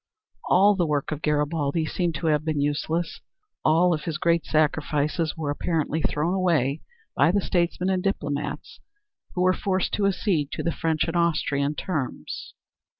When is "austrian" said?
11.15-11.75